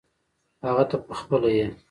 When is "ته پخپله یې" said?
0.89-1.67